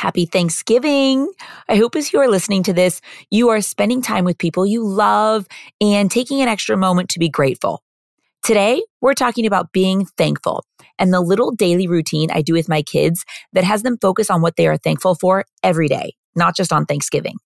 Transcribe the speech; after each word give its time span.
Happy 0.00 0.24
Thanksgiving. 0.24 1.30
I 1.68 1.76
hope 1.76 1.94
as 1.94 2.10
you 2.10 2.20
are 2.20 2.28
listening 2.30 2.62
to 2.62 2.72
this, 2.72 3.02
you 3.28 3.50
are 3.50 3.60
spending 3.60 4.00
time 4.00 4.24
with 4.24 4.38
people 4.38 4.64
you 4.64 4.82
love 4.82 5.46
and 5.78 6.10
taking 6.10 6.40
an 6.40 6.48
extra 6.48 6.74
moment 6.74 7.10
to 7.10 7.18
be 7.18 7.28
grateful. 7.28 7.82
Today, 8.42 8.82
we're 9.02 9.12
talking 9.12 9.44
about 9.44 9.72
being 9.72 10.06
thankful 10.06 10.64
and 10.98 11.12
the 11.12 11.20
little 11.20 11.50
daily 11.50 11.86
routine 11.86 12.30
I 12.30 12.40
do 12.40 12.54
with 12.54 12.66
my 12.66 12.80
kids 12.80 13.26
that 13.52 13.64
has 13.64 13.82
them 13.82 13.98
focus 14.00 14.30
on 14.30 14.40
what 14.40 14.56
they 14.56 14.66
are 14.68 14.78
thankful 14.78 15.16
for 15.16 15.44
every 15.62 15.86
day, 15.86 16.14
not 16.34 16.56
just 16.56 16.72
on 16.72 16.86
Thanksgiving. 16.86 17.36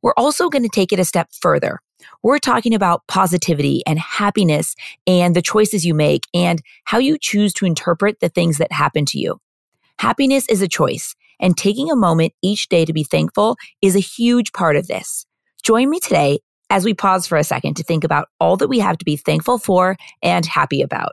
We're 0.00 0.14
also 0.16 0.48
going 0.48 0.62
to 0.62 0.68
take 0.68 0.92
it 0.92 1.00
a 1.00 1.04
step 1.04 1.30
further. 1.32 1.80
We're 2.22 2.38
talking 2.38 2.72
about 2.72 3.04
positivity 3.08 3.82
and 3.84 3.98
happiness 3.98 4.76
and 5.08 5.34
the 5.34 5.42
choices 5.42 5.84
you 5.84 5.92
make 5.92 6.22
and 6.32 6.62
how 6.84 6.98
you 6.98 7.18
choose 7.18 7.52
to 7.54 7.66
interpret 7.66 8.20
the 8.20 8.28
things 8.28 8.58
that 8.58 8.70
happen 8.70 9.06
to 9.06 9.18
you. 9.18 9.40
Happiness 9.98 10.46
is 10.48 10.62
a 10.62 10.68
choice 10.68 11.16
and 11.40 11.56
taking 11.56 11.90
a 11.90 11.96
moment 11.96 12.32
each 12.42 12.68
day 12.68 12.84
to 12.84 12.92
be 12.92 13.04
thankful 13.04 13.56
is 13.82 13.96
a 13.96 14.00
huge 14.00 14.52
part 14.52 14.76
of 14.76 14.86
this. 14.86 15.26
Join 15.62 15.90
me 15.90 16.00
today 16.00 16.38
as 16.70 16.84
we 16.84 16.94
pause 16.94 17.26
for 17.26 17.38
a 17.38 17.44
second 17.44 17.74
to 17.74 17.84
think 17.84 18.04
about 18.04 18.28
all 18.40 18.56
that 18.56 18.68
we 18.68 18.78
have 18.78 18.98
to 18.98 19.04
be 19.04 19.16
thankful 19.16 19.58
for 19.58 19.96
and 20.22 20.44
happy 20.44 20.82
about. 20.82 21.12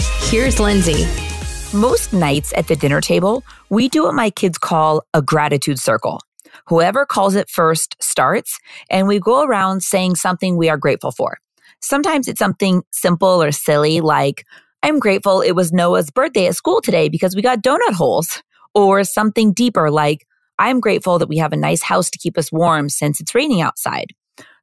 Here's 0.29 0.59
Lindsay. 0.59 1.05
Most 1.77 2.13
nights 2.13 2.53
at 2.55 2.67
the 2.67 2.75
dinner 2.75 3.01
table, 3.01 3.43
we 3.69 3.87
do 3.87 4.03
what 4.03 4.13
my 4.13 4.29
kids 4.29 4.57
call 4.57 5.03
a 5.13 5.21
gratitude 5.21 5.79
circle. 5.79 6.21
Whoever 6.67 7.05
calls 7.05 7.35
it 7.35 7.49
first 7.49 7.95
starts, 8.01 8.59
and 8.89 9.07
we 9.07 9.19
go 9.19 9.43
around 9.43 9.83
saying 9.83 10.15
something 10.15 10.57
we 10.57 10.69
are 10.69 10.77
grateful 10.77 11.11
for. 11.11 11.37
Sometimes 11.81 12.27
it's 12.27 12.39
something 12.39 12.83
simple 12.91 13.41
or 13.41 13.51
silly, 13.51 14.01
like, 14.01 14.45
I'm 14.83 14.99
grateful 14.99 15.41
it 15.41 15.51
was 15.51 15.71
Noah's 15.71 16.09
birthday 16.09 16.47
at 16.47 16.55
school 16.55 16.81
today 16.81 17.07
because 17.09 17.35
we 17.35 17.41
got 17.41 17.61
donut 17.61 17.93
holes. 17.93 18.41
Or 18.73 19.03
something 19.03 19.51
deeper, 19.51 19.91
like, 19.91 20.25
I'm 20.57 20.79
grateful 20.79 21.19
that 21.19 21.27
we 21.27 21.37
have 21.37 21.51
a 21.51 21.57
nice 21.57 21.81
house 21.81 22.09
to 22.09 22.17
keep 22.17 22.37
us 22.37 22.51
warm 22.51 22.87
since 22.87 23.19
it's 23.19 23.35
raining 23.35 23.61
outside. 23.61 24.11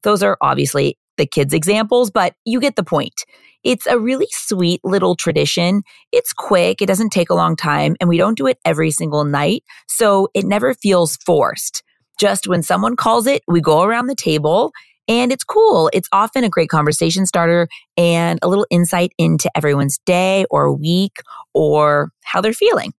Those 0.02 0.22
are 0.22 0.38
obviously 0.40 0.96
the 1.18 1.26
kids' 1.26 1.52
examples, 1.52 2.10
but 2.10 2.34
you 2.46 2.60
get 2.60 2.76
the 2.76 2.82
point. 2.82 3.24
It's 3.62 3.86
a 3.86 3.98
really 3.98 4.28
sweet 4.30 4.80
little 4.84 5.14
tradition. 5.14 5.82
It's 6.12 6.32
quick, 6.32 6.80
it 6.80 6.86
doesn't 6.86 7.10
take 7.10 7.28
a 7.28 7.34
long 7.34 7.56
time, 7.56 7.96
and 8.00 8.08
we 8.08 8.16
don't 8.16 8.36
do 8.38 8.46
it 8.46 8.58
every 8.64 8.90
single 8.90 9.24
night. 9.24 9.64
So 9.88 10.28
it 10.32 10.46
never 10.46 10.72
feels 10.74 11.16
forced. 11.16 11.82
Just 12.18 12.48
when 12.48 12.62
someone 12.62 12.96
calls 12.96 13.26
it, 13.26 13.42
we 13.46 13.60
go 13.60 13.82
around 13.82 14.06
the 14.06 14.14
table 14.14 14.72
and 15.08 15.32
it's 15.32 15.44
cool. 15.44 15.90
It's 15.92 16.08
often 16.12 16.44
a 16.44 16.48
great 16.48 16.68
conversation 16.68 17.26
starter 17.26 17.68
and 17.96 18.38
a 18.42 18.48
little 18.48 18.66
insight 18.70 19.12
into 19.18 19.50
everyone's 19.56 19.98
day 20.04 20.44
or 20.50 20.72
week 20.72 21.18
or 21.54 22.10
how 22.24 22.40
they're 22.40 22.52
feeling. 22.52 22.92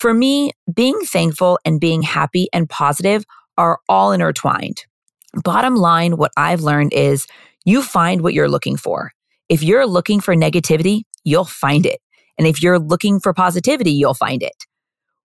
For 0.00 0.12
me, 0.12 0.52
being 0.74 0.98
thankful 1.00 1.58
and 1.64 1.80
being 1.80 2.02
happy 2.02 2.48
and 2.52 2.68
positive 2.68 3.24
are 3.56 3.78
all 3.88 4.12
intertwined. 4.12 4.84
Bottom 5.42 5.76
line, 5.76 6.16
what 6.16 6.32
I've 6.36 6.62
learned 6.62 6.92
is 6.92 7.26
you 7.64 7.82
find 7.82 8.22
what 8.22 8.34
you're 8.34 8.48
looking 8.48 8.76
for. 8.76 9.12
If 9.48 9.62
you're 9.62 9.86
looking 9.86 10.20
for 10.20 10.34
negativity, 10.34 11.02
you'll 11.24 11.44
find 11.44 11.86
it. 11.86 12.00
And 12.38 12.46
if 12.46 12.62
you're 12.62 12.78
looking 12.78 13.20
for 13.20 13.32
positivity, 13.32 13.92
you'll 13.92 14.14
find 14.14 14.42
it. 14.42 14.64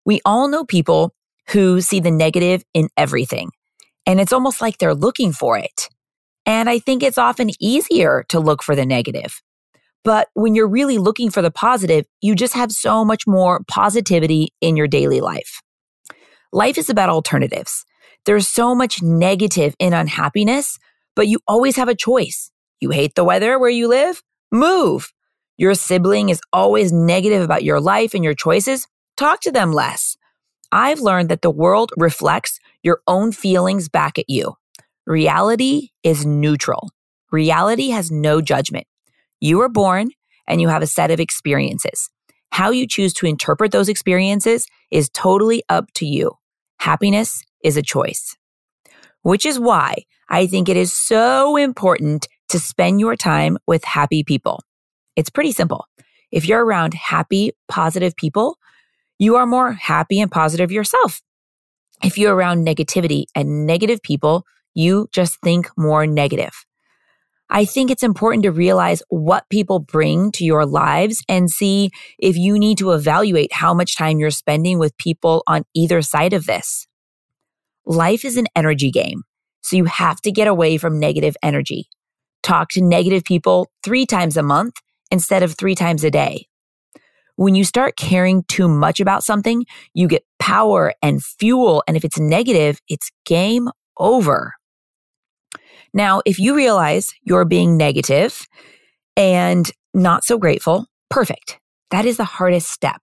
We 0.05 0.21
all 0.25 0.47
know 0.47 0.65
people 0.65 1.13
who 1.49 1.81
see 1.81 1.99
the 1.99 2.11
negative 2.11 2.63
in 2.73 2.89
everything. 2.97 3.51
And 4.05 4.19
it's 4.19 4.33
almost 4.33 4.61
like 4.61 4.77
they're 4.77 4.95
looking 4.95 5.31
for 5.31 5.57
it. 5.57 5.89
And 6.45 6.69
I 6.69 6.79
think 6.79 7.03
it's 7.03 7.17
often 7.17 7.51
easier 7.59 8.25
to 8.29 8.39
look 8.39 8.63
for 8.63 8.75
the 8.75 8.85
negative. 8.85 9.41
But 10.03 10.29
when 10.33 10.55
you're 10.55 10.67
really 10.67 10.97
looking 10.97 11.29
for 11.29 11.41
the 11.41 11.51
positive, 11.51 12.05
you 12.21 12.35
just 12.35 12.53
have 12.55 12.71
so 12.71 13.05
much 13.05 13.27
more 13.27 13.61
positivity 13.67 14.49
in 14.59 14.75
your 14.75 14.87
daily 14.87 15.21
life. 15.21 15.61
Life 16.51 16.77
is 16.77 16.89
about 16.89 17.09
alternatives. 17.09 17.85
There's 18.25 18.47
so 18.47 18.75
much 18.75 19.01
negative 19.01 19.75
in 19.79 19.93
unhappiness, 19.93 20.77
but 21.15 21.27
you 21.27 21.39
always 21.47 21.75
have 21.75 21.87
a 21.87 21.95
choice. 21.95 22.51
You 22.79 22.91
hate 22.91 23.15
the 23.15 23.23
weather 23.23 23.57
where 23.57 23.69
you 23.69 23.87
live? 23.87 24.21
Move. 24.51 25.11
Your 25.57 25.73
sibling 25.75 26.29
is 26.29 26.41
always 26.51 26.91
negative 26.91 27.41
about 27.41 27.63
your 27.63 27.79
life 27.79 28.13
and 28.13 28.23
your 28.23 28.33
choices? 28.33 28.87
Talk 29.17 29.41
to 29.41 29.51
them 29.51 29.71
less. 29.71 30.17
I've 30.71 30.99
learned 30.99 31.29
that 31.29 31.41
the 31.41 31.51
world 31.51 31.91
reflects 31.97 32.59
your 32.81 33.01
own 33.07 33.31
feelings 33.31 33.89
back 33.89 34.17
at 34.17 34.29
you. 34.29 34.55
Reality 35.05 35.89
is 36.03 36.25
neutral. 36.25 36.89
Reality 37.31 37.89
has 37.89 38.11
no 38.11 38.41
judgment. 38.41 38.87
You 39.39 39.57
were 39.57 39.69
born 39.69 40.11
and 40.47 40.61
you 40.61 40.67
have 40.69 40.81
a 40.81 40.87
set 40.87 41.11
of 41.11 41.19
experiences. 41.19 42.09
How 42.51 42.71
you 42.71 42.87
choose 42.87 43.13
to 43.15 43.25
interpret 43.25 43.71
those 43.71 43.89
experiences 43.89 44.67
is 44.91 45.09
totally 45.09 45.63
up 45.69 45.91
to 45.95 46.05
you. 46.05 46.33
Happiness 46.79 47.43
is 47.63 47.77
a 47.77 47.81
choice. 47.81 48.35
Which 49.21 49.45
is 49.45 49.59
why 49.59 50.05
I 50.29 50.47
think 50.47 50.69
it 50.69 50.77
is 50.77 50.91
so 50.91 51.57
important 51.57 52.27
to 52.49 52.59
spend 52.59 52.99
your 52.99 53.15
time 53.15 53.57
with 53.67 53.83
happy 53.83 54.23
people. 54.23 54.63
It's 55.15 55.29
pretty 55.29 55.51
simple. 55.51 55.85
If 56.31 56.47
you're 56.47 56.65
around 56.65 56.93
happy, 56.93 57.51
positive 57.67 58.15
people, 58.15 58.57
you 59.19 59.35
are 59.35 59.45
more 59.45 59.73
happy 59.73 60.19
and 60.19 60.31
positive 60.31 60.71
yourself. 60.71 61.21
If 62.03 62.17
you're 62.17 62.33
around 62.33 62.65
negativity 62.65 63.25
and 63.35 63.67
negative 63.67 64.01
people, 64.01 64.45
you 64.73 65.07
just 65.11 65.39
think 65.41 65.69
more 65.77 66.07
negative. 66.07 66.65
I 67.49 67.65
think 67.65 67.91
it's 67.91 68.01
important 68.01 68.43
to 68.43 68.51
realize 68.51 69.03
what 69.09 69.49
people 69.49 69.79
bring 69.79 70.31
to 70.33 70.45
your 70.45 70.65
lives 70.65 71.21
and 71.27 71.49
see 71.49 71.91
if 72.17 72.37
you 72.37 72.57
need 72.57 72.77
to 72.77 72.91
evaluate 72.91 73.51
how 73.51 73.73
much 73.73 73.97
time 73.97 74.19
you're 74.19 74.31
spending 74.31 74.79
with 74.79 74.97
people 74.97 75.43
on 75.47 75.65
either 75.75 76.01
side 76.01 76.31
of 76.31 76.45
this. 76.45 76.87
Life 77.85 78.25
is 78.25 78.37
an 78.37 78.47
energy 78.55 78.91
game, 78.91 79.23
so 79.61 79.75
you 79.75 79.85
have 79.85 80.21
to 80.21 80.31
get 80.31 80.47
away 80.47 80.77
from 80.77 80.99
negative 80.99 81.35
energy. 81.41 81.89
Talk 82.43 82.69
to 82.71 82.81
negative 82.81 83.23
people 83.23 83.69
three 83.83 84.05
times 84.05 84.37
a 84.37 84.43
month 84.43 84.75
instead 85.09 85.43
of 85.43 85.55
three 85.55 85.75
times 85.75 86.03
a 86.03 86.11
day. 86.11 86.47
When 87.35 87.55
you 87.55 87.63
start 87.63 87.95
caring 87.95 88.43
too 88.43 88.67
much 88.67 88.99
about 88.99 89.23
something, 89.23 89.65
you 89.93 90.07
get 90.07 90.23
power 90.39 90.93
and 91.01 91.23
fuel. 91.23 91.83
And 91.87 91.97
if 91.97 92.05
it's 92.05 92.19
negative, 92.19 92.79
it's 92.87 93.11
game 93.25 93.69
over. 93.97 94.53
Now, 95.93 96.21
if 96.25 96.39
you 96.39 96.55
realize 96.55 97.13
you're 97.23 97.45
being 97.45 97.77
negative 97.77 98.47
and 99.17 99.69
not 99.93 100.23
so 100.23 100.37
grateful, 100.37 100.87
perfect. 101.09 101.59
That 101.89 102.05
is 102.05 102.17
the 102.17 102.23
hardest 102.25 102.69
step. 102.69 103.01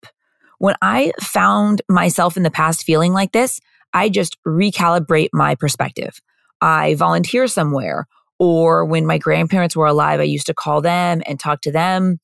When 0.58 0.74
I 0.82 1.12
found 1.20 1.82
myself 1.88 2.36
in 2.36 2.42
the 2.42 2.50
past 2.50 2.84
feeling 2.84 3.12
like 3.12 3.32
this, 3.32 3.60
I 3.92 4.08
just 4.08 4.36
recalibrate 4.46 5.30
my 5.32 5.54
perspective. 5.54 6.20
I 6.60 6.94
volunteer 6.94 7.46
somewhere, 7.46 8.06
or 8.38 8.84
when 8.84 9.06
my 9.06 9.18
grandparents 9.18 9.76
were 9.76 9.86
alive, 9.86 10.20
I 10.20 10.24
used 10.24 10.46
to 10.46 10.54
call 10.54 10.80
them 10.80 11.22
and 11.26 11.38
talk 11.38 11.60
to 11.62 11.72
them. 11.72 12.18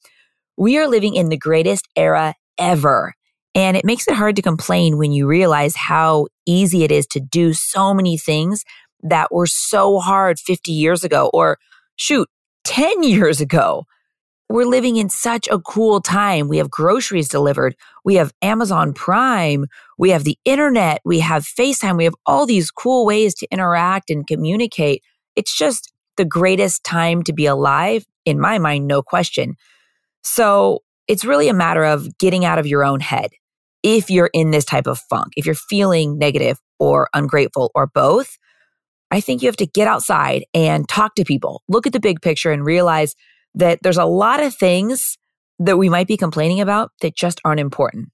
We 0.57 0.79
are 0.79 0.89
living 0.89 1.15
in 1.15 1.29
the 1.29 1.37
greatest 1.37 1.89
era 1.97 2.35
ever. 2.59 3.15
And 3.55 3.77
it 3.77 3.85
makes 3.85 4.09
it 4.09 4.15
hard 4.15 4.37
to 4.37 4.43
complain 4.43 4.99
when 4.99 5.13
you 5.13 5.27
realize 5.27 5.77
how 5.77 6.27
easy 6.47 6.83
it 6.83 6.91
is 6.91 7.07
to 7.09 7.21
do 7.21 7.53
so 7.53 7.95
many 7.95 8.19
things 8.19 8.65
that 9.03 9.33
were 9.33 9.47
so 9.47 10.01
hard 10.01 10.39
50 10.41 10.73
years 10.73 11.05
ago, 11.05 11.31
or 11.33 11.59
shoot, 11.97 12.29
10 12.65 13.03
years 13.05 13.41
ago. 13.41 13.85
We're 14.49 14.67
living 14.67 14.97
in 14.97 15.09
such 15.09 15.49
a 15.49 15.59
cool 15.59 16.01
time. 16.01 16.49
We 16.49 16.59
have 16.59 16.71
groceries 16.71 17.29
delivered. 17.29 17.75
We 18.05 18.17
have 18.17 18.33
Amazon 18.43 18.93
Prime. 18.93 19.67
We 19.99 20.11
have 20.11 20.25
the 20.25 20.39
internet. 20.45 21.01
We 21.05 21.21
have 21.21 21.45
FaceTime. 21.45 21.97
We 21.97 22.05
have 22.05 22.15
all 22.27 22.45
these 22.45 22.71
cool 22.71 23.07
ways 23.07 23.35
to 23.37 23.49
interact 23.51 24.11
and 24.11 24.27
communicate. 24.27 25.03
It's 25.35 25.57
just 25.57 25.93
the 26.17 26.25
greatest 26.25 26.85
time 26.85 27.23
to 27.25 27.33
be 27.33 27.47
alive, 27.47 28.05
in 28.25 28.39
my 28.39 28.59
mind, 28.59 28.87
no 28.87 29.03
question. 29.03 29.57
So 30.23 30.83
it's 31.09 31.25
really 31.25 31.49
a 31.49 31.55
matter 31.55 31.85
of 31.85 32.17
getting 32.19 32.45
out 32.45 32.59
of 32.59 32.67
your 32.67 32.85
own 32.85 33.01
head. 33.01 33.31
If 33.83 34.11
you're 34.11 34.31
in 34.33 34.51
this 34.51 34.65
type 34.65 34.87
of 34.87 34.99
funk, 34.99 35.33
if 35.37 35.47
you're 35.47 35.55
feeling 35.55 36.19
negative 36.19 36.59
or 36.79 37.09
ungrateful 37.15 37.71
or 37.75 37.87
both, 37.87 38.39
I 39.11 39.21
think 39.21 39.43
you 39.43 39.49
have 39.49 39.57
to 39.57 39.67
get 39.67 39.89
outside 39.89 40.45
and 40.55 40.89
talk 40.89 41.15
to 41.17 41.25
people, 41.25 41.63
look 41.69 41.87
at 41.87 41.93
the 41.93 42.01
big 42.01 42.21
picture 42.21 42.53
and 42.53 42.65
realize 42.65 43.15
that 43.55 43.79
there's 43.83 43.99
a 43.99 44.05
lot 44.05 44.43
of 44.43 44.55
things 44.55 45.17
that 45.59 45.79
we 45.79 45.89
might 45.89 46.09
be 46.09 46.17
complaining 46.17 46.61
about 46.61 46.91
that 47.01 47.17
just 47.17 47.41
aren't 47.45 47.61
important. 47.61 48.09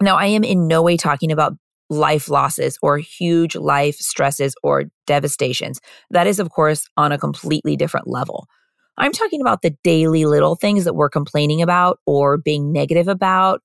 Now, 0.00 0.16
I 0.16 0.26
am 0.26 0.44
in 0.44 0.68
no 0.68 0.82
way 0.82 0.96
talking 0.96 1.32
about 1.32 1.54
life 1.90 2.28
losses 2.28 2.78
or 2.82 2.98
huge 2.98 3.56
life 3.56 3.96
stresses 3.96 4.54
or 4.62 4.84
devastations. 5.06 5.80
That 6.10 6.26
is, 6.26 6.38
of 6.38 6.50
course, 6.50 6.86
on 6.96 7.12
a 7.12 7.18
completely 7.18 7.76
different 7.76 8.06
level. 8.06 8.46
I'm 8.96 9.12
talking 9.12 9.40
about 9.40 9.62
the 9.62 9.76
daily 9.82 10.24
little 10.24 10.56
things 10.56 10.84
that 10.84 10.94
we're 10.94 11.08
complaining 11.08 11.62
about 11.62 12.00
or 12.06 12.36
being 12.36 12.72
negative 12.72 13.08
about 13.08 13.62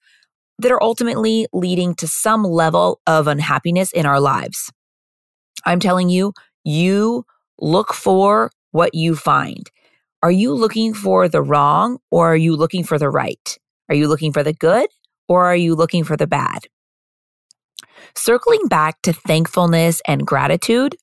that 0.59 0.71
are 0.71 0.81
ultimately 0.81 1.47
leading 1.51 1.95
to 1.95 2.07
some 2.07 2.43
level 2.43 3.01
of 3.07 3.27
unhappiness 3.27 3.91
in 3.91 4.05
our 4.05 4.19
lives. 4.19 4.71
I'm 5.65 5.79
telling 5.79 6.09
you, 6.09 6.33
you 6.63 7.25
look 7.59 7.93
for 7.93 8.51
what 8.71 8.93
you 8.93 9.15
find. 9.15 9.69
Are 10.23 10.31
you 10.31 10.53
looking 10.53 10.93
for 10.93 11.27
the 11.27 11.41
wrong 11.41 11.97
or 12.09 12.31
are 12.31 12.37
you 12.37 12.55
looking 12.55 12.85
for 12.85 12.97
the 12.97 13.09
right? 13.09 13.57
Are 13.89 13.95
you 13.95 14.07
looking 14.07 14.31
for 14.31 14.41
the 14.41 14.53
good 14.53 14.87
or 15.27 15.45
are 15.45 15.55
you 15.55 15.75
looking 15.75 16.05
for 16.05 16.15
the 16.15 16.27
bad? 16.27 16.59
Circling 18.15 18.67
back 18.69 19.01
to 19.01 19.11
thankfulness 19.11 20.01
and 20.07 20.25
gratitude, 20.25 20.95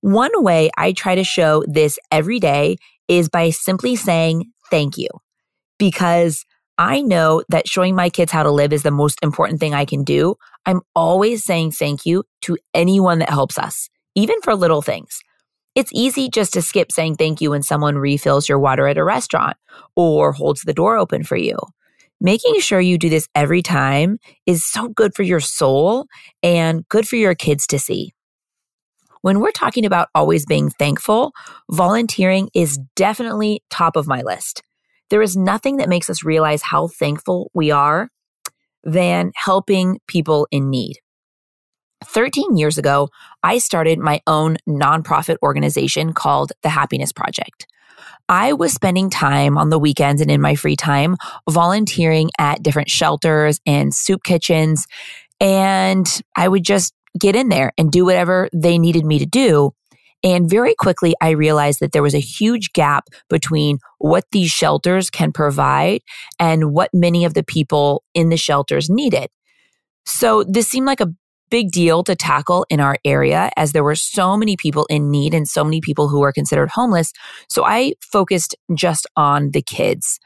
one 0.00 0.30
way 0.44 0.70
I 0.76 0.92
try 0.92 1.16
to 1.16 1.24
show 1.24 1.64
this 1.66 1.98
every 2.12 2.38
day 2.38 2.76
is 3.08 3.28
by 3.28 3.50
simply 3.50 3.96
saying 3.96 4.44
thank 4.70 4.96
you. 4.96 5.08
Because 5.80 6.44
I 6.78 7.00
know 7.02 7.42
that 7.48 7.66
showing 7.66 7.96
my 7.96 8.10
kids 8.10 8.30
how 8.30 8.44
to 8.44 8.52
live 8.52 8.72
is 8.72 8.84
the 8.84 8.92
most 8.92 9.18
important 9.24 9.58
thing 9.58 9.74
I 9.74 9.86
can 9.86 10.04
do. 10.04 10.36
I'm 10.66 10.82
always 10.94 11.42
saying 11.42 11.72
thank 11.72 12.06
you 12.06 12.22
to 12.42 12.56
anyone 12.74 13.18
that 13.18 13.30
helps 13.30 13.58
us, 13.58 13.88
even 14.14 14.40
for 14.42 14.54
little 14.54 14.82
things. 14.82 15.18
It's 15.78 15.92
easy 15.94 16.28
just 16.28 16.54
to 16.54 16.60
skip 16.60 16.90
saying 16.90 17.14
thank 17.14 17.40
you 17.40 17.52
when 17.52 17.62
someone 17.62 17.98
refills 17.98 18.48
your 18.48 18.58
water 18.58 18.88
at 18.88 18.98
a 18.98 19.04
restaurant 19.04 19.56
or 19.94 20.32
holds 20.32 20.62
the 20.62 20.72
door 20.72 20.96
open 20.96 21.22
for 21.22 21.36
you. 21.36 21.56
Making 22.20 22.58
sure 22.58 22.80
you 22.80 22.98
do 22.98 23.08
this 23.08 23.28
every 23.36 23.62
time 23.62 24.18
is 24.44 24.66
so 24.66 24.88
good 24.88 25.14
for 25.14 25.22
your 25.22 25.38
soul 25.38 26.06
and 26.42 26.82
good 26.88 27.06
for 27.06 27.14
your 27.14 27.36
kids 27.36 27.64
to 27.68 27.78
see. 27.78 28.12
When 29.22 29.38
we're 29.38 29.52
talking 29.52 29.86
about 29.86 30.08
always 30.16 30.44
being 30.44 30.68
thankful, 30.68 31.30
volunteering 31.70 32.48
is 32.54 32.80
definitely 32.96 33.62
top 33.70 33.94
of 33.94 34.08
my 34.08 34.22
list. 34.22 34.64
There 35.10 35.22
is 35.22 35.36
nothing 35.36 35.76
that 35.76 35.88
makes 35.88 36.10
us 36.10 36.24
realize 36.24 36.60
how 36.60 36.88
thankful 36.88 37.52
we 37.54 37.70
are 37.70 38.10
than 38.82 39.30
helping 39.36 40.00
people 40.08 40.48
in 40.50 40.70
need. 40.70 40.96
13 42.04 42.56
years 42.56 42.78
ago, 42.78 43.08
I 43.42 43.58
started 43.58 43.98
my 43.98 44.20
own 44.26 44.56
nonprofit 44.68 45.36
organization 45.42 46.12
called 46.12 46.52
the 46.62 46.68
Happiness 46.68 47.12
Project. 47.12 47.66
I 48.28 48.52
was 48.52 48.72
spending 48.72 49.10
time 49.10 49.56
on 49.56 49.70
the 49.70 49.78
weekends 49.78 50.20
and 50.20 50.30
in 50.30 50.40
my 50.40 50.54
free 50.54 50.76
time 50.76 51.16
volunteering 51.48 52.30
at 52.38 52.62
different 52.62 52.90
shelters 52.90 53.58
and 53.66 53.94
soup 53.94 54.22
kitchens. 54.22 54.86
And 55.40 56.06
I 56.36 56.48
would 56.48 56.62
just 56.62 56.92
get 57.18 57.36
in 57.36 57.48
there 57.48 57.72
and 57.78 57.90
do 57.90 58.04
whatever 58.04 58.48
they 58.52 58.78
needed 58.78 59.04
me 59.04 59.18
to 59.18 59.26
do. 59.26 59.72
And 60.24 60.50
very 60.50 60.74
quickly, 60.74 61.14
I 61.20 61.30
realized 61.30 61.80
that 61.80 61.92
there 61.92 62.02
was 62.02 62.14
a 62.14 62.20
huge 62.20 62.72
gap 62.72 63.04
between 63.30 63.78
what 63.98 64.24
these 64.32 64.50
shelters 64.50 65.10
can 65.10 65.32
provide 65.32 66.00
and 66.40 66.72
what 66.72 66.90
many 66.92 67.24
of 67.24 67.34
the 67.34 67.44
people 67.44 68.02
in 68.14 68.28
the 68.28 68.36
shelters 68.36 68.90
needed. 68.90 69.28
So 70.06 70.42
this 70.42 70.68
seemed 70.68 70.86
like 70.86 71.00
a 71.00 71.12
big 71.50 71.70
deal 71.70 72.02
to 72.04 72.14
tackle 72.14 72.66
in 72.68 72.80
our 72.80 72.96
area 73.04 73.50
as 73.56 73.72
there 73.72 73.84
were 73.84 73.94
so 73.94 74.36
many 74.36 74.56
people 74.56 74.86
in 74.86 75.10
need 75.10 75.34
and 75.34 75.48
so 75.48 75.64
many 75.64 75.80
people 75.80 76.08
who 76.08 76.20
were 76.20 76.32
considered 76.32 76.70
homeless. 76.70 77.12
So 77.48 77.64
I 77.64 77.94
focused 78.00 78.54
just 78.74 79.06
on 79.16 79.50
the 79.50 79.62
kids. 79.62 80.18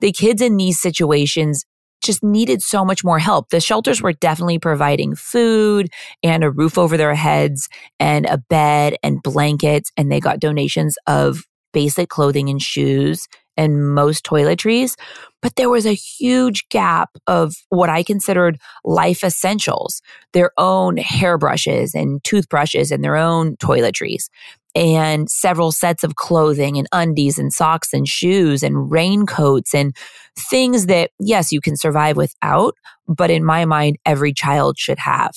The 0.00 0.12
kids 0.12 0.40
in 0.40 0.56
these 0.56 0.80
situations 0.80 1.64
just 2.02 2.22
needed 2.22 2.62
so 2.62 2.84
much 2.84 3.04
more 3.04 3.18
help. 3.18 3.50
The 3.50 3.60
shelters 3.60 4.00
were 4.00 4.12
definitely 4.12 4.58
providing 4.58 5.14
food 5.14 5.88
and 6.22 6.42
a 6.42 6.50
roof 6.50 6.78
over 6.78 6.96
their 6.96 7.14
heads 7.14 7.68
and 7.98 8.26
a 8.26 8.38
bed 8.38 8.96
and 9.02 9.22
blankets. 9.22 9.92
And 9.96 10.10
they 10.10 10.20
got 10.20 10.40
donations 10.40 10.96
of 11.06 11.44
basic 11.72 12.08
clothing 12.08 12.48
and 12.48 12.60
shoes 12.60 13.28
and 13.60 13.94
most 13.94 14.24
toiletries. 14.24 14.96
But 15.42 15.56
there 15.56 15.68
was 15.68 15.86
a 15.86 15.92
huge 15.92 16.66
gap 16.70 17.10
of 17.26 17.54
what 17.68 17.90
I 17.90 18.02
considered 18.02 18.58
life 18.84 19.22
essentials 19.22 20.00
their 20.32 20.50
own 20.56 20.96
hairbrushes 20.96 21.94
and 21.94 22.24
toothbrushes 22.24 22.90
and 22.90 23.04
their 23.04 23.16
own 23.16 23.56
toiletries, 23.56 24.28
and 24.74 25.28
several 25.30 25.72
sets 25.72 26.04
of 26.04 26.14
clothing 26.14 26.78
and 26.78 26.86
undies 26.92 27.38
and 27.38 27.52
socks 27.52 27.92
and 27.92 28.08
shoes 28.08 28.62
and 28.62 28.90
raincoats 28.90 29.74
and 29.74 29.94
things 30.38 30.86
that, 30.86 31.10
yes, 31.18 31.52
you 31.52 31.60
can 31.60 31.76
survive 31.76 32.16
without, 32.16 32.74
but 33.08 33.30
in 33.30 33.44
my 33.44 33.64
mind, 33.64 33.96
every 34.06 34.32
child 34.32 34.78
should 34.78 34.98
have. 34.98 35.32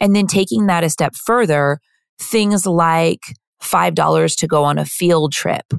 And 0.00 0.16
then 0.16 0.26
taking 0.26 0.66
that 0.66 0.82
a 0.82 0.90
step 0.90 1.14
further, 1.14 1.78
things 2.18 2.66
like 2.66 3.20
$5 3.62 4.36
to 4.38 4.46
go 4.46 4.64
on 4.64 4.78
a 4.78 4.84
field 4.84 5.32
trip 5.32 5.72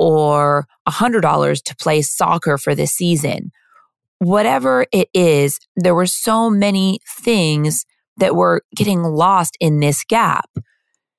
or 0.00 0.66
$100 0.88 1.62
to 1.62 1.76
play 1.76 2.00
soccer 2.00 2.56
for 2.56 2.74
the 2.74 2.86
season. 2.86 3.52
Whatever 4.18 4.86
it 4.92 5.10
is, 5.12 5.60
there 5.76 5.94
were 5.94 6.06
so 6.06 6.48
many 6.48 7.00
things 7.18 7.84
that 8.16 8.34
were 8.34 8.62
getting 8.74 9.02
lost 9.02 9.58
in 9.60 9.80
this 9.80 10.02
gap. 10.04 10.48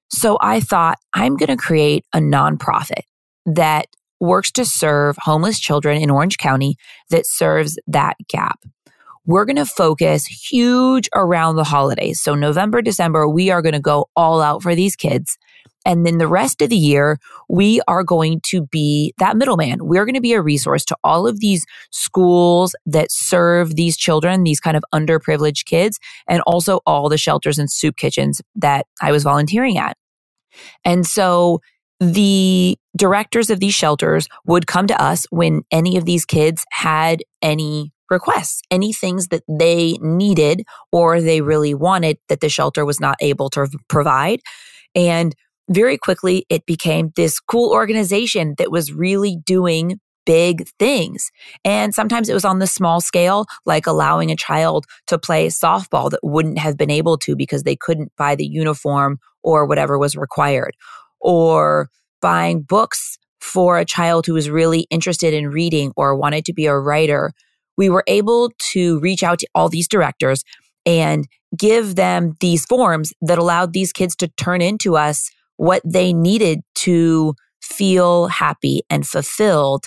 So 0.09 0.39
I 0.41 0.61
thought, 0.61 0.97
I'm 1.13 1.37
going 1.37 1.55
to 1.55 1.57
create 1.57 2.05
a 2.11 2.17
nonprofit 2.17 3.03
that 3.45 3.85
works 4.19 4.51
to 4.53 4.65
serve 4.65 5.15
homeless 5.19 5.59
children 5.59 6.01
in 6.01 6.09
Orange 6.09 6.39
County 6.39 6.75
that 7.11 7.27
serves 7.27 7.77
that 7.85 8.15
gap. 8.29 8.59
We're 9.27 9.45
going 9.45 9.57
to 9.57 9.65
focus 9.65 10.25
huge 10.25 11.07
around 11.13 11.55
the 11.55 11.63
holidays. 11.63 12.19
So 12.19 12.33
November, 12.33 12.81
December, 12.81 13.29
we 13.29 13.51
are 13.51 13.61
going 13.61 13.73
to 13.73 13.79
go 13.79 14.09
all 14.15 14.41
out 14.41 14.63
for 14.63 14.73
these 14.73 14.95
kids. 14.95 15.37
And 15.85 16.05
then 16.05 16.17
the 16.17 16.27
rest 16.27 16.61
of 16.61 16.69
the 16.69 16.77
year, 16.77 17.17
we 17.49 17.81
are 17.87 18.03
going 18.03 18.41
to 18.45 18.67
be 18.67 19.13
that 19.17 19.35
middleman. 19.35 19.85
We're 19.85 20.05
going 20.05 20.15
to 20.15 20.21
be 20.21 20.33
a 20.33 20.41
resource 20.41 20.85
to 20.85 20.97
all 21.03 21.27
of 21.27 21.39
these 21.39 21.65
schools 21.91 22.75
that 22.85 23.11
serve 23.11 23.75
these 23.75 23.97
children, 23.97 24.43
these 24.43 24.59
kind 24.59 24.77
of 24.77 24.83
underprivileged 24.93 25.65
kids, 25.65 25.99
and 26.27 26.41
also 26.41 26.81
all 26.85 27.09
the 27.09 27.17
shelters 27.17 27.57
and 27.57 27.71
soup 27.71 27.97
kitchens 27.97 28.41
that 28.55 28.85
I 29.01 29.11
was 29.11 29.23
volunteering 29.23 29.77
at. 29.77 29.97
And 30.85 31.05
so 31.05 31.61
the 31.99 32.77
directors 32.97 33.49
of 33.49 33.59
these 33.59 33.73
shelters 33.73 34.27
would 34.45 34.67
come 34.67 34.87
to 34.87 35.01
us 35.01 35.25
when 35.29 35.61
any 35.71 35.97
of 35.97 36.05
these 36.05 36.25
kids 36.25 36.65
had 36.71 37.23
any 37.41 37.91
requests, 38.09 38.61
any 38.69 38.91
things 38.91 39.27
that 39.27 39.43
they 39.47 39.97
needed 40.01 40.63
or 40.91 41.21
they 41.21 41.41
really 41.41 41.73
wanted 41.73 42.17
that 42.27 42.41
the 42.41 42.49
shelter 42.49 42.85
was 42.85 42.99
not 42.99 43.15
able 43.21 43.49
to 43.49 43.67
provide. 43.87 44.41
And 44.93 45.33
very 45.71 45.97
quickly, 45.97 46.45
it 46.49 46.65
became 46.65 47.11
this 47.15 47.39
cool 47.39 47.71
organization 47.71 48.55
that 48.57 48.71
was 48.71 48.91
really 48.91 49.37
doing 49.45 49.99
big 50.25 50.67
things. 50.77 51.31
And 51.65 51.95
sometimes 51.95 52.29
it 52.29 52.33
was 52.33 52.45
on 52.45 52.59
the 52.59 52.67
small 52.67 53.01
scale, 53.01 53.45
like 53.65 53.87
allowing 53.87 54.31
a 54.31 54.35
child 54.35 54.85
to 55.07 55.17
play 55.17 55.47
softball 55.47 56.11
that 56.11 56.19
wouldn't 56.23 56.59
have 56.59 56.77
been 56.77 56.91
able 56.91 57.17
to 57.19 57.35
because 57.35 57.63
they 57.63 57.75
couldn't 57.75 58.11
buy 58.17 58.35
the 58.35 58.45
uniform 58.45 59.19
or 59.43 59.65
whatever 59.65 59.97
was 59.97 60.15
required, 60.15 60.75
or 61.19 61.89
buying 62.21 62.61
books 62.61 63.17
for 63.39 63.79
a 63.79 63.85
child 63.85 64.27
who 64.27 64.33
was 64.35 64.49
really 64.49 64.85
interested 64.91 65.33
in 65.33 65.47
reading 65.47 65.91
or 65.95 66.15
wanted 66.15 66.45
to 66.45 66.53
be 66.53 66.67
a 66.67 66.77
writer. 66.77 67.31
We 67.77 67.89
were 67.89 68.03
able 68.05 68.51
to 68.73 68.99
reach 68.99 69.23
out 69.23 69.39
to 69.39 69.47
all 69.55 69.69
these 69.69 69.87
directors 69.87 70.43
and 70.85 71.27
give 71.57 71.95
them 71.95 72.35
these 72.39 72.65
forms 72.65 73.11
that 73.21 73.39
allowed 73.39 73.73
these 73.73 73.91
kids 73.91 74.15
to 74.17 74.27
turn 74.27 74.61
into 74.61 74.95
us 74.95 75.31
what 75.61 75.83
they 75.85 76.11
needed 76.11 76.59
to 76.73 77.35
feel 77.61 78.25
happy 78.25 78.81
and 78.89 79.05
fulfilled. 79.05 79.85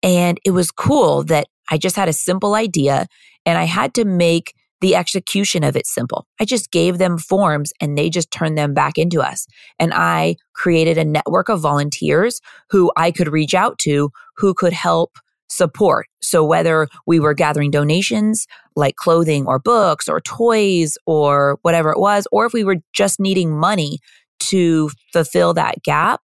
And 0.00 0.38
it 0.44 0.52
was 0.52 0.70
cool 0.70 1.24
that 1.24 1.48
I 1.68 1.76
just 1.76 1.96
had 1.96 2.08
a 2.08 2.12
simple 2.12 2.54
idea 2.54 3.08
and 3.44 3.58
I 3.58 3.64
had 3.64 3.94
to 3.94 4.04
make 4.04 4.54
the 4.80 4.94
execution 4.94 5.64
of 5.64 5.74
it 5.74 5.88
simple. 5.88 6.28
I 6.40 6.44
just 6.44 6.70
gave 6.70 6.98
them 6.98 7.18
forms 7.18 7.72
and 7.80 7.98
they 7.98 8.10
just 8.10 8.30
turned 8.30 8.56
them 8.56 8.74
back 8.74 8.96
into 8.96 9.20
us. 9.20 9.48
And 9.80 9.92
I 9.92 10.36
created 10.52 10.98
a 10.98 11.04
network 11.04 11.48
of 11.48 11.58
volunteers 11.58 12.40
who 12.70 12.92
I 12.96 13.10
could 13.10 13.26
reach 13.26 13.54
out 13.54 13.76
to 13.80 14.12
who 14.36 14.54
could 14.54 14.72
help 14.72 15.18
support. 15.48 16.06
So 16.22 16.44
whether 16.44 16.86
we 17.08 17.18
were 17.18 17.34
gathering 17.34 17.72
donations 17.72 18.46
like 18.76 18.94
clothing 18.94 19.48
or 19.48 19.58
books 19.58 20.08
or 20.08 20.20
toys 20.20 20.96
or 21.06 21.58
whatever 21.62 21.90
it 21.90 21.98
was, 21.98 22.28
or 22.30 22.46
if 22.46 22.52
we 22.52 22.62
were 22.62 22.76
just 22.92 23.18
needing 23.18 23.58
money 23.58 23.98
to 24.40 24.90
fulfill 25.12 25.54
that 25.54 25.82
gap, 25.82 26.20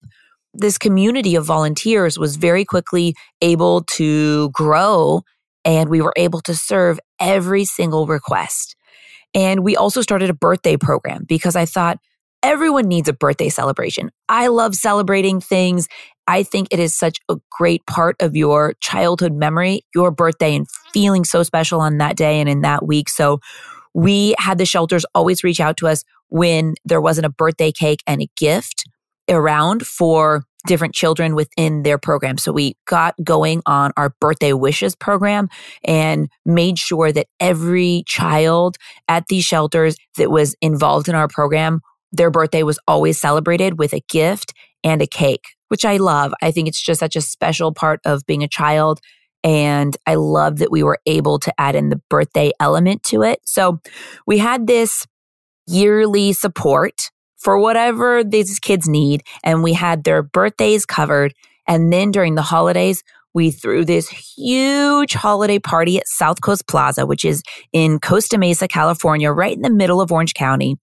this 0.55 0.79
community 0.79 1.35
of 1.35 1.45
volunteers 1.45 2.19
was 2.19 2.37
very 2.37 2.65
quickly 2.65 3.15
able 3.43 3.83
to 3.83 4.51
grow 4.51 5.23
and 5.65 5.89
we 5.89 6.01
were 6.01 6.13
able 6.17 6.41
to 6.43 6.55
serve 6.55 7.01
every 7.21 7.65
single 7.65 8.07
request. 8.07 8.77
And 9.35 9.65
we 9.65 9.77
also 9.77 10.01
started 10.01 10.31
a 10.31 10.35
birthday 10.35 10.77
program 10.77 11.25
because 11.27 11.57
I 11.57 11.65
thought 11.65 11.99
everyone 12.43 12.87
needs 12.87 13.09
a 13.09 13.13
birthday 13.13 13.49
celebration. 13.49 14.11
I 14.29 14.49
love 14.49 14.75
celebrating 14.75 15.41
things. 15.41 15.89
I 16.27 16.43
think 16.43 16.69
it 16.71 16.79
is 16.79 16.95
such 16.95 17.19
a 17.29 17.37
great 17.51 17.85
part 17.87 18.17
of 18.21 18.37
your 18.37 18.75
childhood 18.81 19.33
memory, 19.33 19.83
your 19.95 20.11
birthday, 20.11 20.55
and 20.55 20.67
feeling 20.93 21.25
so 21.25 21.43
special 21.43 21.81
on 21.81 21.99
that 21.99 22.17
day 22.17 22.41
and 22.41 22.49
in 22.49 22.61
that 22.61 22.87
week. 22.87 23.09
So 23.09 23.41
we 23.95 24.35
had 24.39 24.59
the 24.59 24.67
shelters 24.67 25.05
always 25.15 25.43
reach 25.43 25.61
out 25.61 25.77
to 25.79 25.89
us 25.89 26.05
when 26.29 26.75
there 26.85 27.01
wasn't 27.01 27.27
a 27.27 27.31
birthday 27.31 27.73
cake 27.73 28.01
and 28.07 28.23
a 28.23 28.29
gift 28.37 28.85
around 29.29 29.87
for 29.87 30.45
different 30.67 30.95
children 30.95 31.35
within 31.35 31.83
their 31.83 31.99
program. 31.99 32.39
So 32.39 32.53
we 32.53 32.77
got 32.87 33.15
going 33.23 33.63
on 33.67 33.93
our 33.97 34.15
birthday 34.21 34.53
wishes 34.53 34.95
program 34.95 35.49
and 35.85 36.29
made 36.45 36.79
sure 36.79 37.13
that 37.13 37.27
every 37.39 38.05
child 38.07 38.77
at 39.09 39.25
these 39.29 39.45
shelters 39.45 39.97
that 40.17 40.31
was 40.31 40.55
involved 40.61 41.09
in 41.09 41.15
our 41.15 41.29
program, 41.29 41.81
their 42.13 42.31
birthday 42.31 42.63
was 42.63 42.79
always 42.89 43.21
celebrated 43.21 43.79
with 43.79 43.93
a 43.93 44.01
gift 44.09 44.55
and 44.83 45.03
a 45.03 45.07
cake, 45.07 45.45
which 45.69 45.85
I 45.85 45.99
love. 45.99 46.33
I 46.43 46.51
think 46.51 46.69
it's 46.69 46.83
just 46.83 47.01
such 47.01 47.17
a 47.17 47.21
special 47.21 47.73
part 47.73 48.01
of 48.05 48.25
being 48.27 48.43
a 48.43 48.49
child. 48.49 49.01
And 49.43 49.95
I 50.07 50.15
love 50.15 50.59
that 50.59 50.71
we 50.71 50.83
were 50.83 50.99
able 51.05 51.39
to 51.41 51.53
add 51.61 51.75
in 51.75 51.91
the 51.91 52.01
birthday 52.09 52.51
element 52.61 53.03
to 53.05 53.23
it. 53.23 53.41
So 53.45 53.81
we 54.27 54.39
had 54.39 54.67
this 54.67 55.07
yearly 55.67 56.33
support 56.33 57.11
for 57.37 57.59
whatever 57.59 58.25
these 58.25 58.59
kids 58.59 58.89
need. 58.89 59.23
And 59.43 59.63
we 59.63 59.73
had 59.75 60.05
their 60.05 60.23
birthdays 60.23 60.87
covered. 60.87 61.35
And 61.67 61.93
then 61.93 62.11
during 62.11 62.35
the 62.35 62.43
holidays, 62.43 63.03
we 63.35 63.51
threw 63.51 63.85
this 63.85 64.09
huge 64.09 65.13
holiday 65.13 65.59
party 65.59 65.99
at 65.99 66.07
South 66.07 66.41
Coast 66.41 66.67
Plaza, 66.69 67.05
which 67.05 67.25
is 67.25 67.43
in 67.73 67.99
Costa 67.99 68.39
Mesa, 68.39 68.69
California, 68.69 69.33
right 69.33 69.55
in 69.55 69.63
the 69.63 69.71
middle 69.71 70.01
of 70.01 70.13
Orange 70.13 70.35
County. 70.35 70.77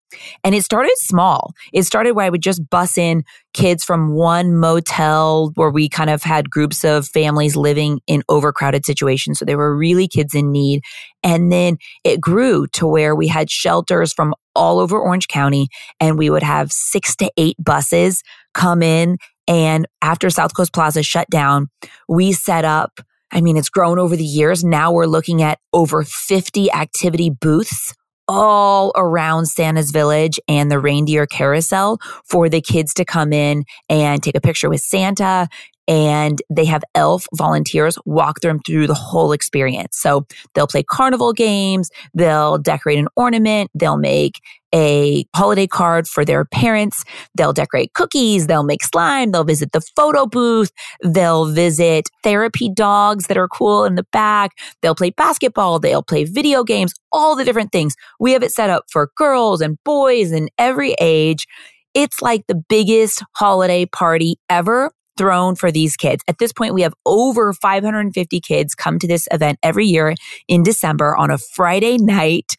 And 0.44 0.54
it 0.54 0.64
started 0.64 0.94
small. 0.98 1.54
It 1.72 1.84
started 1.84 2.12
where 2.12 2.26
I 2.26 2.30
would 2.30 2.42
just 2.42 2.70
bus 2.70 2.98
in 2.98 3.24
kids 3.54 3.84
from 3.86 4.14
one 4.14 4.56
motel 4.58 5.52
where 5.56 5.70
we 5.70 5.88
kind 5.88 6.10
of 6.10 6.24
had 6.24 6.50
groups 6.50 6.84
of 6.84 7.08
families 7.08 7.56
living 7.56 8.02
in 8.08 8.24
overcrowded 8.28 8.86
situations. 8.86 9.40
So 9.40 9.46
they 9.46 9.56
were 9.56 9.76
really 9.76 10.10
kids 10.10 10.36
in 10.36 10.52
need. 10.52 10.82
And 11.24 11.52
then 11.52 11.78
it 12.04 12.20
grew 12.20 12.68
to 12.74 12.86
where 12.86 13.16
we 13.16 13.28
had 13.28 13.50
shelters 13.50 14.12
from 14.12 14.34
all 14.54 14.80
over 14.80 15.00
Orange 15.00 15.28
County 15.30 15.70
and 16.00 16.18
we 16.18 16.30
would 16.30 16.44
have 16.44 16.72
six 16.74 17.16
to 17.18 17.32
eight 17.38 17.56
buses 17.64 18.22
come 18.54 18.84
in 18.84 19.18
and 19.48 19.88
after 20.02 20.30
South 20.30 20.54
Coast 20.56 20.74
Plaza 20.74 21.04
shut 21.04 21.30
down, 21.30 21.70
we 22.08 22.32
set 22.32 22.66
up, 22.66 23.00
I 23.32 23.42
mean, 23.42 23.58
it's 23.58 23.70
grown 23.70 24.00
over 24.00 24.16
the 24.16 24.24
years. 24.24 24.64
Now 24.64 24.92
we're 24.92 25.06
looking 25.06 25.42
at 25.42 25.60
over 25.74 26.04
50 26.04 26.72
activity 26.72 27.30
booths 27.30 27.94
all 28.28 28.94
around 28.96 29.48
Santa's 29.48 29.92
Village 29.92 30.40
and 30.48 30.72
the 30.72 30.80
reindeer 30.80 31.26
carousel 31.26 32.00
for 32.24 32.48
the 32.48 32.62
kids 32.62 32.94
to 32.94 33.04
come 33.04 33.34
in 33.34 33.66
and 33.90 34.24
take 34.24 34.36
a 34.36 34.42
picture 34.42 34.70
with 34.70 34.82
Santa. 34.82 35.50
And 35.88 36.42
they 36.50 36.66
have 36.66 36.84
elf 36.96 37.26
volunteers 37.36 37.98
walk 38.06 38.42
them 38.42 38.60
through 38.66 38.88
the 38.88 38.94
whole 38.94 39.32
experience. 39.32 39.98
So 40.00 40.26
they'll 40.54 40.68
play 40.68 40.84
carnival 40.84 41.34
games, 41.34 41.90
they'll 42.14 42.58
decorate 42.58 43.00
an 43.00 43.08
ornament, 43.16 43.72
they'll 43.74 43.98
make 43.98 44.40
a 44.74 45.26
holiday 45.36 45.68
card 45.68 46.08
for 46.08 46.24
their 46.24 46.46
parents. 46.46 47.04
They'll 47.36 47.54
decorate 47.54 47.94
cookies. 47.94 48.48
They'll 48.48 48.64
make 48.64 48.84
slime. 48.84 49.32
They'll 49.32 49.44
visit 49.44 49.72
the 49.72 49.82
photo 49.96 50.26
booth. 50.26 50.72
They'll 51.04 51.46
visit 51.46 52.10
therapy 52.24 52.70
dogs 52.74 53.28
that 53.28 53.38
are 53.38 53.48
cool 53.48 53.86
in 53.86 53.96
the 53.96 54.06
back. 54.12 54.52
They'll 54.82 54.96
play 54.96 55.12
basketball. 55.12 55.80
They'll 55.80 56.04
play 56.04 56.24
video 56.24 56.64
games, 56.64 56.94
all 57.12 57.36
the 57.36 57.46
different 57.46 57.72
things. 57.72 57.96
We 58.20 58.34
have 58.34 58.44
it 58.44 58.52
set 58.52 58.70
up 58.70 58.86
for 58.90 59.12
girls 59.18 59.62
and 59.62 59.78
boys 59.84 60.32
and 60.32 60.50
every 60.58 60.96
age. 61.00 61.48
It's 61.94 62.22
like 62.22 62.48
the 62.48 62.56
biggest 62.56 63.24
holiday 63.36 63.86
party 63.86 64.38
ever 64.50 64.92
thrown 65.18 65.56
for 65.56 65.72
these 65.72 65.96
kids. 65.96 66.24
At 66.28 66.38
this 66.38 66.54
point, 66.54 66.74
we 66.74 66.82
have 66.82 66.94
over 67.06 67.54
550 67.54 68.40
kids 68.40 68.76
come 68.76 69.00
to 69.00 69.08
this 69.08 69.28
event 69.32 69.60
every 69.62 69.86
year 69.86 70.16
in 70.48 70.64
December 70.64 71.16
on 71.16 71.32
a 71.32 71.38
Friday 71.38 71.98
night. 71.98 72.56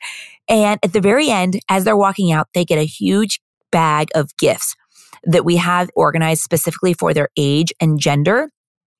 And 0.49 0.78
at 0.82 0.92
the 0.92 1.00
very 1.00 1.30
end, 1.30 1.61
as 1.68 1.85
they're 1.85 1.97
walking 1.97 2.32
out, 2.32 2.49
they 2.54 2.64
get 2.64 2.78
a 2.78 2.85
huge 2.85 3.40
bag 3.71 4.09
of 4.14 4.37
gifts 4.37 4.75
that 5.25 5.44
we 5.44 5.56
have 5.56 5.88
organized 5.94 6.42
specifically 6.42 6.94
for 6.94 7.14
their 7.14 7.28
age 7.37 7.73
and 7.80 7.99
gender. 7.99 8.50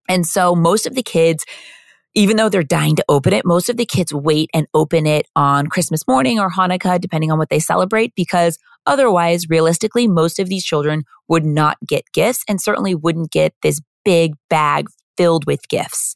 And 0.09 0.27
so 0.27 0.55
most 0.55 0.87
of 0.87 0.95
the 0.95 1.03
kids, 1.03 1.45
even 2.15 2.37
though 2.37 2.49
they're 2.49 2.63
dying 2.63 2.97
to 2.97 3.05
open 3.09 3.33
it, 3.33 3.45
most 3.45 3.69
of 3.69 3.77
the 3.77 3.87
kids 3.87 4.13
wait 4.13 4.51
and 4.53 4.67
open 4.75 5.07
it 5.07 5.27
on 5.35 5.67
Christmas 5.67 6.07
morning 6.07 6.39
or 6.39 6.51
Hanukkah, 6.51 7.01
depending 7.01 7.31
on 7.31 7.39
what 7.39 7.49
they 7.49 7.59
celebrate, 7.59 8.15
because 8.15 8.59
otherwise, 8.87 9.49
realistically, 9.49 10.07
most 10.07 10.39
of 10.39 10.49
these 10.49 10.65
children 10.65 11.05
would 11.29 11.45
not 11.45 11.79
get 11.87 12.05
gifts 12.13 12.45
and 12.49 12.61
certainly 12.61 12.95
wouldn't 12.95 13.31
get 13.31 13.55
this 13.63 13.81
big 14.05 14.35
bag 14.51 14.89
filled 15.17 15.47
with 15.47 15.69
gifts. 15.69 16.13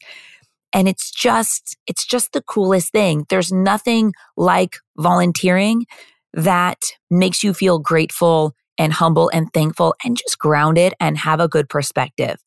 And 0.73 0.87
it's 0.87 1.09
just, 1.09 1.77
it's 1.87 2.05
just 2.05 2.33
the 2.33 2.41
coolest 2.41 2.91
thing. 2.91 3.25
There's 3.29 3.51
nothing 3.51 4.13
like 4.35 4.77
volunteering 4.97 5.85
that 6.33 6.79
makes 7.09 7.43
you 7.43 7.53
feel 7.53 7.79
grateful 7.79 8.53
and 8.77 8.93
humble 8.93 9.29
and 9.33 9.51
thankful 9.53 9.95
and 10.03 10.17
just 10.17 10.37
grounded 10.37 10.93
and 10.99 11.17
have 11.17 11.39
a 11.39 11.47
good 11.47 11.69
perspective. 11.69 12.37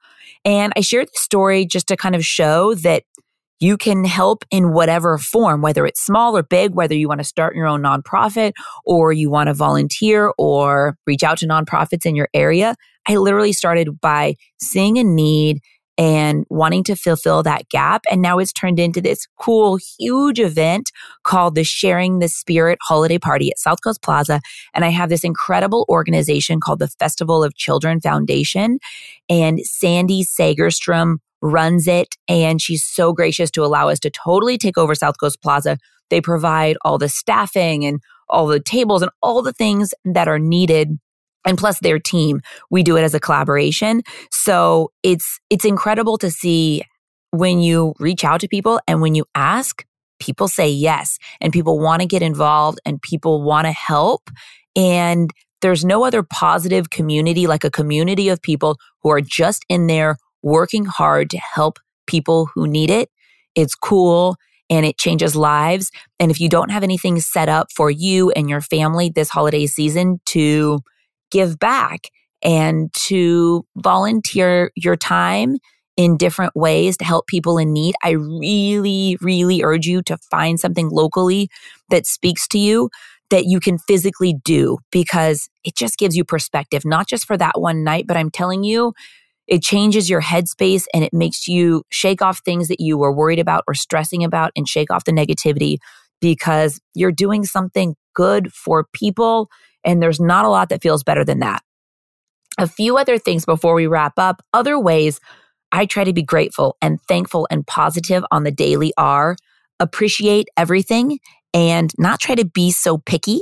And 0.45 0.73
I 0.77 0.81
shared 0.81 1.09
this 1.09 1.23
story 1.23 1.67
just 1.67 1.89
to 1.89 1.97
kind 1.97 2.15
of 2.15 2.25
show 2.25 2.75
that 2.75 3.03
you 3.61 3.77
can 3.77 4.05
help 4.05 4.45
in 4.51 4.73
whatever 4.73 5.19
form, 5.19 5.61
whether 5.61 5.87
it's 5.87 6.01
small 6.01 6.37
or 6.37 6.43
big, 6.43 6.75
whether 6.75 6.95
you 6.95 7.07
want 7.07 7.21
to 7.21 7.25
start 7.25 7.55
your 7.55 7.67
own 7.67 7.83
nonprofit 7.83 8.53
or 8.85 9.13
you 9.13 9.31
want 9.31 9.49
to 9.49 9.55
volunteer 9.55 10.33
or 10.39 10.97
reach 11.07 11.23
out 11.23 11.39
to 11.39 11.47
nonprofits 11.47 12.07
in 12.07 12.17
your 12.17 12.29
area. 12.35 12.75
I 13.07 13.17
literally 13.17 13.53
started 13.53 14.01
by 14.01 14.37
seeing 14.61 14.99
a 14.99 15.05
need 15.05 15.61
and 15.99 16.47
wanting 16.49 16.83
to 16.85 16.97
fulfill 16.97 17.43
that 17.43 17.69
gap. 17.69 18.03
And 18.11 18.23
now 18.23 18.39
it's 18.39 18.55
turned 18.55 18.81
into 18.81 19.03
this 19.03 19.27
cool, 19.39 19.79
huge 19.99 20.41
event 20.41 20.91
called 21.25 21.55
the 21.55 21.65
Sharing 21.65 22.21
the 22.21 22.29
Spirit 22.29 22.79
Holiday 22.81 23.19
Party 23.19 23.51
at 23.51 23.59
South 23.59 23.83
Coast 23.85 24.01
Plaza. 24.01 24.41
And 24.73 24.83
I 24.83 24.89
have 24.89 25.11
this 25.11 25.25
incredible 25.25 25.85
organization 25.91 26.59
called 26.59 26.79
the 26.79 26.89
Festival 26.89 27.45
of 27.45 27.55
Children 27.55 28.01
Foundation. 28.01 28.79
And 29.29 29.61
Sandy 29.61 30.25
Segerstrom 30.25 31.17
runs 31.43 31.87
it. 31.87 32.09
And 32.29 32.61
she's 32.61 32.85
so 32.85 33.13
gracious 33.13 33.51
to 33.53 33.65
allow 33.65 33.89
us 33.89 33.99
to 34.01 34.11
totally 34.11 34.59
take 34.59 34.79
over 34.79 34.95
South 34.95 35.19
Coast 35.19 35.41
Plaza. 35.43 35.79
They 36.11 36.21
provide 36.21 36.77
all 36.85 36.99
the 36.99 37.09
staffing 37.09 37.85
and 37.85 38.01
all 38.29 38.47
the 38.47 38.61
tables 38.61 39.03
and 39.03 39.11
all 39.23 39.43
the 39.43 39.53
things 39.53 39.95
that 40.05 40.29
are 40.29 40.39
needed 40.39 40.99
and 41.47 41.59
plus 41.59 41.79
their 41.81 41.99
team 41.99 42.41
we 42.71 42.83
do 42.83 42.97
it 42.97 43.03
as 43.03 43.15
a 43.15 43.21
collaboration 43.21 44.03
so 44.31 44.93
it's 45.03 45.41
it's 45.51 45.65
incredible 45.65 46.19
to 46.19 46.31
see 46.31 46.83
when 47.31 47.61
you 47.61 47.95
reach 47.99 48.25
out 48.25 48.41
to 48.41 48.49
people 48.49 48.81
and 48.87 49.01
when 49.01 49.15
you 49.15 49.25
ask 49.35 49.85
people 50.21 50.49
say 50.49 50.69
yes 50.69 51.19
and 51.41 51.53
people 51.53 51.79
want 51.79 52.03
to 52.03 52.07
get 52.07 52.23
involved 52.23 52.79
and 52.85 53.01
people 53.03 53.43
want 53.43 53.67
to 53.67 53.73
help 53.73 54.31
and 54.77 55.31
there's 55.63 55.85
no 55.85 56.05
other 56.05 56.23
positive 56.23 56.91
community 56.91 57.47
like 57.47 57.65
a 57.65 57.71
community 57.71 58.29
of 58.29 58.41
people 58.41 58.77
who 59.03 59.11
are 59.11 59.21
just 59.21 59.65
in 59.69 59.87
there 59.87 60.17
working 60.43 60.85
hard 60.85 61.31
to 61.31 61.39
help 61.39 61.79
people 62.07 62.47
who 62.55 62.67
need 62.67 62.91
it. 62.91 63.11
It's 63.55 63.75
cool 63.75 64.37
and 64.69 64.87
it 64.87 64.97
changes 64.99 65.35
lives. 65.35 65.91
And 66.19 66.31
if 66.31 66.41
you 66.41 66.49
don't 66.49 66.71
have 66.71 66.83
anything 66.83 67.21
set 67.21 67.49
up 67.49 67.73
for 67.75 67.91
you 67.91 68.31
and 68.31 68.49
your 68.49 68.61
family 68.61 69.11
this 69.11 69.29
holiday 69.29 69.67
season 69.67 70.21
to 70.27 70.79
give 71.31 71.59
back 71.59 72.09
and 72.43 72.93
to 72.95 73.67
volunteer 73.77 74.71
your 74.77 74.97
time 74.97 75.57
in 75.97 76.17
different 76.17 76.55
ways 76.55 76.97
to 76.97 77.05
help 77.05 77.27
people 77.27 77.59
in 77.59 77.73
need, 77.73 77.95
I 78.03 78.11
really, 78.13 79.19
really 79.21 79.63
urge 79.63 79.87
you 79.87 80.03
to 80.03 80.17
find 80.31 80.59
something 80.59 80.89
locally 80.89 81.51
that 81.91 82.07
speaks 82.07 82.47
to 82.49 82.59
you 82.59 82.91
that 83.31 83.45
you 83.47 83.61
can 83.61 83.79
physically 83.79 84.35
do 84.45 84.79
because 84.91 85.49
it 85.65 85.77
just 85.77 85.99
gives 85.99 86.17
you 86.17 86.25
perspective, 86.25 86.85
not 86.85 87.09
just 87.09 87.27
for 87.27 87.37
that 87.37 87.61
one 87.61 87.85
night, 87.85 88.07
but 88.07 88.17
I'm 88.17 88.31
telling 88.31 88.65
you, 88.65 88.93
it 89.51 89.63
changes 89.63 90.09
your 90.09 90.23
headspace 90.23 90.85
and 90.95 91.03
it 91.03 91.13
makes 91.13 91.49
you 91.49 91.83
shake 91.91 92.23
off 92.23 92.39
things 92.39 92.69
that 92.69 92.81
you 92.81 92.97
were 92.97 93.13
worried 93.13 93.41
about 93.41 93.65
or 93.67 93.75
stressing 93.75 94.23
about 94.23 94.53
and 94.57 94.69
shake 94.69 94.91
off 94.93 95.05
the 95.05 95.13
negativity 95.13 95.79
because 96.21 96.81
you're 96.95 97.13
doing 97.13 97.45
something 97.45 97.97
good 98.15 98.53
for 98.53 98.87
people 98.93 99.51
and 99.85 100.01
there's 100.01 100.21
not 100.21 100.45
a 100.45 100.49
lot 100.49 100.69
that 100.69 100.83
feels 100.83 101.03
better 101.03 101.25
than 101.25 101.41
that. 101.41 101.63
A 102.59 102.69
few 102.69 102.97
other 102.97 103.19
things 103.19 103.45
before 103.45 103.75
we 103.75 103.87
wrap 103.87 104.13
up. 104.19 104.41
Other 104.53 104.79
ways 104.79 105.19
I 105.73 105.87
try 105.87 106.05
to 106.05 106.13
be 106.13 106.23
grateful 106.23 106.77
and 106.81 107.01
thankful 107.09 107.49
and 107.51 107.67
positive 107.67 108.25
on 108.31 108.45
the 108.45 108.51
daily 108.53 108.93
are 108.97 109.37
appreciate 109.81 110.49
everything 110.57 111.19
and 111.53 111.93
not 111.99 112.21
try 112.21 112.37
to 112.37 112.45
be 112.45 112.71
so 112.71 112.99
picky. 112.99 113.41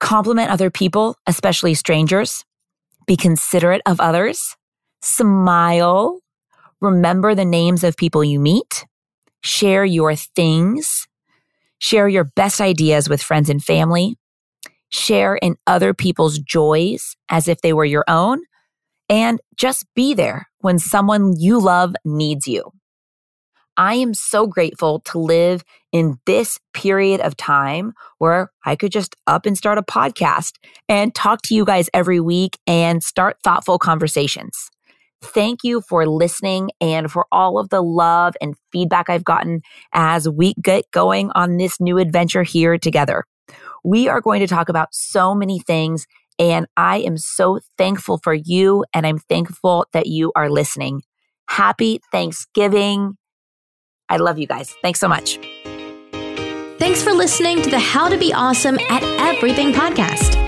Compliment 0.00 0.50
other 0.50 0.70
people, 0.70 1.16
especially 1.26 1.74
strangers. 1.74 2.44
Be 3.06 3.16
considerate 3.16 3.82
of 3.84 4.00
others. 4.00 4.56
Smile. 5.02 6.20
Remember 6.80 7.34
the 7.34 7.44
names 7.44 7.84
of 7.84 7.96
people 7.96 8.22
you 8.24 8.40
meet. 8.40 8.86
Share 9.42 9.84
your 9.84 10.14
things. 10.14 11.06
Share 11.80 12.08
your 12.08 12.24
best 12.24 12.60
ideas 12.60 13.08
with 13.08 13.22
friends 13.22 13.48
and 13.48 13.62
family 13.62 14.16
share 14.90 15.36
in 15.36 15.56
other 15.66 15.94
people's 15.94 16.38
joys 16.38 17.16
as 17.28 17.48
if 17.48 17.60
they 17.60 17.72
were 17.72 17.84
your 17.84 18.04
own, 18.08 18.40
and 19.08 19.40
just 19.56 19.86
be 19.94 20.14
there 20.14 20.48
when 20.58 20.78
someone 20.78 21.34
you 21.38 21.58
love 21.58 21.94
needs 22.04 22.46
you. 22.46 22.70
I 23.76 23.94
am 23.94 24.12
so 24.12 24.46
grateful 24.46 25.00
to 25.00 25.20
live 25.20 25.62
in 25.92 26.18
this 26.26 26.58
period 26.74 27.20
of 27.20 27.36
time 27.36 27.92
where 28.18 28.50
I 28.66 28.74
could 28.74 28.90
just 28.90 29.14
up 29.28 29.46
and 29.46 29.56
start 29.56 29.78
a 29.78 29.82
podcast 29.82 30.54
and 30.88 31.14
talk 31.14 31.42
to 31.42 31.54
you 31.54 31.64
guys 31.64 31.88
every 31.94 32.18
week 32.18 32.58
and 32.66 33.02
start 33.04 33.36
thoughtful 33.44 33.78
conversations. 33.78 34.68
Thank 35.22 35.64
you 35.64 35.80
for 35.80 36.06
listening 36.06 36.70
and 36.80 37.10
for 37.10 37.26
all 37.32 37.58
of 37.58 37.70
the 37.70 37.82
love 37.82 38.34
and 38.40 38.54
feedback 38.72 39.10
I've 39.10 39.24
gotten 39.24 39.62
as 39.92 40.28
we 40.28 40.54
get 40.62 40.90
going 40.92 41.30
on 41.34 41.56
this 41.56 41.80
new 41.80 41.98
adventure 41.98 42.42
here 42.44 42.78
together. 42.78 43.24
We 43.84 44.08
are 44.08 44.20
going 44.20 44.40
to 44.40 44.46
talk 44.46 44.68
about 44.68 44.88
so 44.92 45.34
many 45.34 45.58
things, 45.58 46.06
and 46.38 46.66
I 46.76 46.98
am 46.98 47.16
so 47.16 47.60
thankful 47.76 48.20
for 48.22 48.34
you, 48.34 48.84
and 48.92 49.06
I'm 49.06 49.18
thankful 49.18 49.86
that 49.92 50.06
you 50.06 50.32
are 50.36 50.50
listening. 50.50 51.02
Happy 51.48 52.00
Thanksgiving. 52.12 53.16
I 54.08 54.18
love 54.18 54.38
you 54.38 54.46
guys. 54.46 54.74
Thanks 54.82 55.00
so 55.00 55.08
much. 55.08 55.38
Thanks 56.78 57.02
for 57.02 57.12
listening 57.12 57.60
to 57.62 57.70
the 57.70 57.78
How 57.78 58.08
to 58.08 58.16
Be 58.16 58.32
Awesome 58.32 58.78
at 58.88 59.02
Everything 59.02 59.72
podcast. 59.72 60.47